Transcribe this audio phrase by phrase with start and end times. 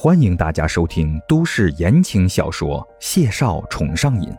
[0.00, 4.30] 欢迎大家收听都市言情小说《谢少宠上瘾》，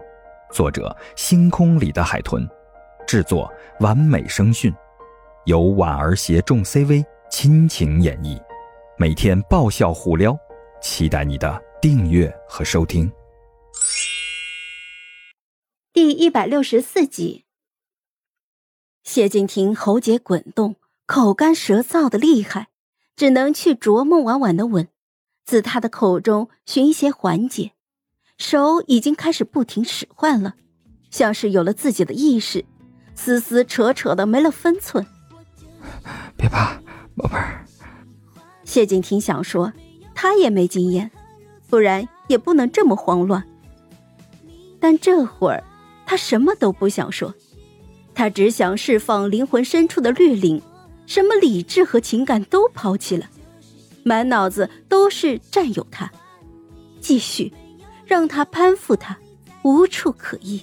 [0.54, 2.48] 作者：星空里的海豚，
[3.06, 3.52] 制作：
[3.82, 4.74] 完美声讯，
[5.44, 8.42] 由婉儿携众 CV 亲情演绎，
[8.98, 10.34] 每天爆笑互撩，
[10.82, 13.12] 期待你的订阅和收听。
[15.92, 17.44] 第一百六十四集，
[19.04, 22.70] 谢敬亭喉结滚动，口干舌燥的厉害，
[23.18, 24.88] 只能去啄孟婉婉的吻。
[25.50, 27.72] 自他的口中寻一些缓解，
[28.38, 30.54] 手已经开始不停使唤了，
[31.10, 32.64] 像是有了自己的意识，
[33.16, 35.04] 撕撕扯扯的没了分寸。
[36.38, 36.80] 别怕，
[37.16, 37.66] 宝贝儿。
[38.64, 39.74] 谢景亭想说，
[40.14, 41.10] 他也没经验，
[41.68, 43.44] 不然也不能这么慌乱。
[44.80, 45.64] 但这会儿
[46.06, 47.34] 他什么都不想说，
[48.14, 50.62] 他只想释放灵魂深处的绿灵，
[51.08, 53.26] 什么理智和情感都抛弃了。
[54.04, 56.12] 满脑子都是占有他，
[57.00, 57.52] 继续
[58.06, 59.18] 让他攀附他，
[59.64, 60.62] 无处可依。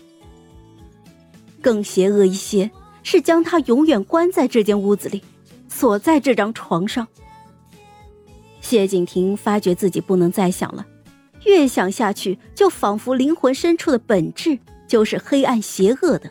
[1.61, 2.71] 更邪恶一些
[3.03, 5.23] 是将他永远关在这间屋子里，
[5.69, 7.07] 锁在这张床上。
[8.61, 10.87] 谢景亭发觉自己不能再想了，
[11.45, 16.31] 越想下去，就仿佛灵魂深处的本质就是黑暗邪恶的。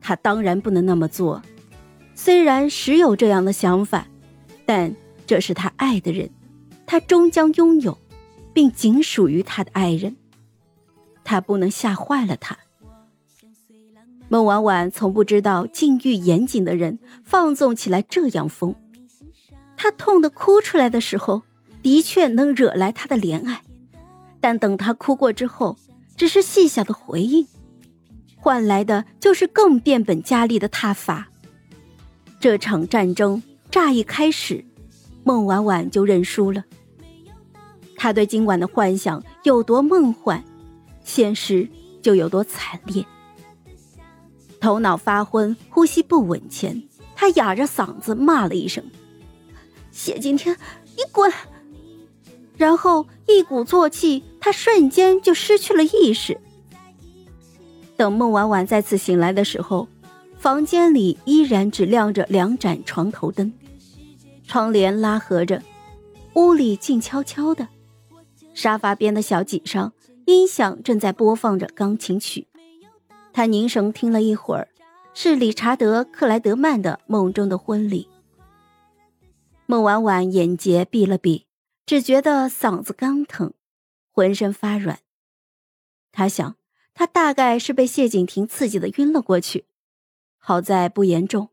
[0.00, 1.42] 他当然不能那么做，
[2.14, 4.06] 虽然时有这样的想法，
[4.64, 4.94] 但。
[5.28, 6.30] 这是他爱的人，
[6.86, 7.98] 他终将拥有，
[8.54, 10.16] 并仅属于他的爱人。
[11.22, 12.56] 他不能吓坏了他。
[14.30, 18.74] 孟婉婉从不知道禁欲严谨的人放纵起来这样疯。
[19.76, 21.42] 他痛得哭出来的时候，
[21.82, 23.62] 的确能惹来他的怜爱，
[24.40, 25.76] 但等他哭过之后，
[26.16, 27.46] 只是细小的回应，
[28.36, 31.28] 换来的就是更变本加厉的挞伐。
[32.40, 34.64] 这场战争乍一开始。
[35.28, 36.64] 孟婉婉就认输了。
[37.96, 40.42] 他对今晚的幻想有多梦幻，
[41.04, 41.68] 现实
[42.00, 43.04] 就有多惨烈。
[44.58, 46.82] 头脑发昏、呼吸不稳前，
[47.14, 48.82] 他哑着嗓子骂了一声
[49.92, 50.56] ：“谢今天，
[50.96, 51.30] 你滚！”
[52.56, 56.40] 然后一鼓作气，他瞬间就失去了意识。
[57.98, 59.88] 等孟婉婉再次醒来的时候，
[60.38, 63.52] 房间里依然只亮着两盏床头灯。
[64.48, 65.62] 窗帘拉合着，
[66.32, 67.68] 屋里静悄悄的。
[68.54, 69.92] 沙发边的小几上，
[70.24, 72.48] 音响正在播放着钢琴曲。
[73.34, 74.68] 他凝神听了一会儿，
[75.12, 78.08] 是理查德·克莱德曼的《梦中的婚礼》。
[79.66, 81.44] 孟婉婉眼睫闭了闭，
[81.84, 83.52] 只觉得嗓子刚疼，
[84.10, 85.00] 浑身发软。
[86.10, 86.56] 他想，
[86.94, 89.66] 他大概是被谢景亭刺激的晕了过去，
[90.38, 91.50] 好在不严重，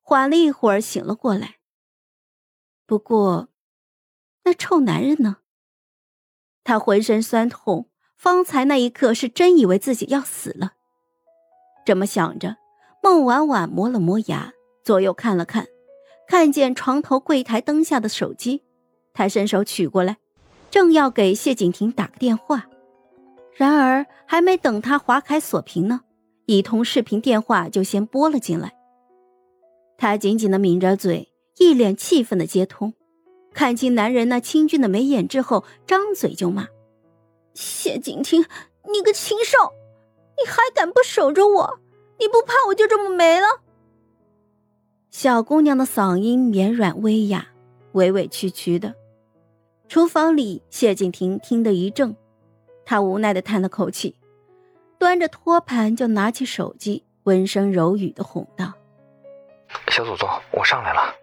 [0.00, 1.57] 缓了一会儿醒了过来。
[2.88, 3.48] 不过，
[4.44, 5.36] 那臭男人呢？
[6.64, 10.72] 他浑身酸痛，方才那一刻是真以为自己要死了。
[11.84, 12.56] 这么想着，
[13.02, 15.66] 孟婉婉磨了磨牙，左右看了看，
[16.26, 18.64] 看见床头柜台灯下的手机，
[19.12, 20.16] 他伸手取过来，
[20.70, 22.70] 正要给谢景亭打个电话，
[23.52, 26.00] 然而还没等他划开锁屏呢，
[26.46, 28.72] 一通视频电话就先拨了进来。
[29.98, 31.28] 他紧紧的抿着嘴。
[31.58, 32.94] 一脸气愤的接通，
[33.52, 36.68] 看清男人那清俊的眉眼之后，张嘴就骂
[37.54, 38.44] ：“谢景亭，
[38.92, 39.72] 你个禽兽，
[40.38, 41.80] 你还敢不守着我？
[42.18, 43.46] 你不怕我就这么没了？”
[45.10, 47.48] 小姑娘的嗓音绵软微哑，
[47.92, 48.94] 委委屈屈的。
[49.88, 52.14] 厨房里，谢景亭听得一怔，
[52.84, 54.14] 他无奈的叹了口气，
[54.98, 58.74] 端着托盘就拿起手机，温声柔语的哄道
[59.90, 61.14] ：“小祖宗，我上来了。”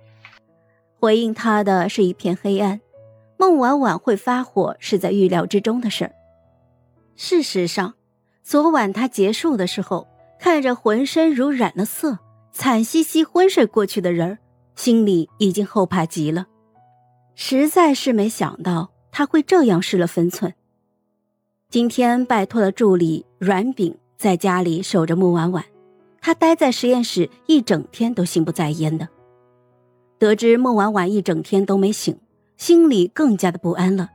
[1.05, 2.81] 回应他的是一片黑暗。
[3.38, 6.11] 孟婉婉会发火是在预料之中的事儿。
[7.16, 7.93] 事实上，
[8.41, 10.07] 昨晚他结束的时候，
[10.39, 12.17] 看着浑身如染了色、
[12.51, 14.38] 惨兮兮昏睡过去的人儿，
[14.75, 16.47] 心里已经后怕极了。
[17.35, 20.56] 实在是没想到他会这样失了分寸。
[21.69, 25.63] 今天拜托了助理阮炳在家里守着孟婉婉，
[26.19, 29.07] 他待在实验室一整天都心不在焉的。
[30.25, 32.18] 得知孟婉婉一整天都没醒，
[32.57, 34.10] 心里更加的不安了，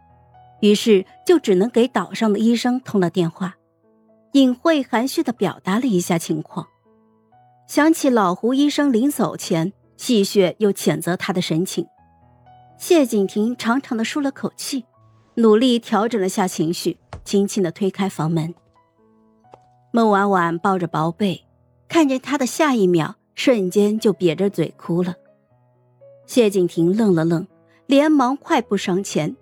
[0.58, 3.54] 于是就只能给岛上的医生通了电话，
[4.32, 6.66] 隐晦含蓄的表达了一下情况。
[7.68, 11.86] 想起老胡医生临走前戏谑又谴责他的神情，
[12.76, 14.84] 谢景亭长长的舒了口气，
[15.34, 18.52] 努力调整了下情绪，轻轻的推开房门。
[19.92, 21.44] 孟婉婉抱着薄被，
[21.86, 25.14] 看见他的下一秒，瞬间就瘪着嘴哭了。
[26.30, 27.44] 谢景亭愣了愣，
[27.86, 29.34] 连忙快步上前，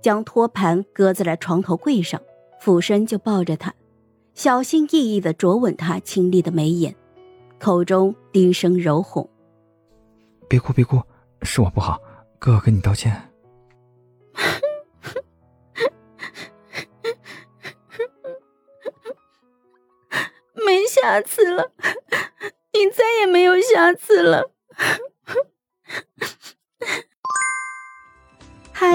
[0.00, 2.18] 将托盘搁在了床头柜上，
[2.58, 3.74] 俯身就抱着他，
[4.32, 6.96] 小心翼翼的啄吻他清丽的眉眼，
[7.58, 9.28] 口中低声柔哄
[10.48, 11.02] ：“别哭，别哭，
[11.42, 12.00] 是我不好，
[12.38, 13.12] 哥哥跟你道歉。
[20.64, 21.72] ”没下次了，
[22.72, 24.52] 你再也没有下次了。